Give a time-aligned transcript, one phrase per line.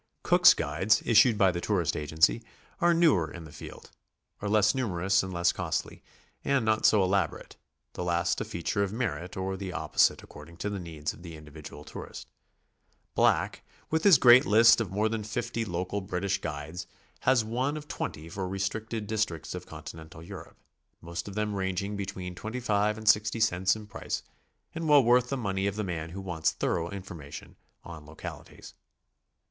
[0.23, 2.41] Cook's guides, issued by the tourist agency,
[2.79, 3.91] are newer in the field,
[4.39, 6.01] are less numerous and less costly,
[6.43, 7.55] and not so elab orate,
[7.93, 11.35] the last a feature of merit or the opposite according to the needs of the
[11.37, 12.25] individual tourist.
[13.13, 16.87] Black, with his great list of more than 50 local British guides,
[17.19, 20.57] has one of 20 for re stricted districts of continental Europe,
[20.99, 24.23] most of them ranging between 25 and 60 cents in price,
[24.73, 28.73] and well worth the money of the man who wants thorough information on localities.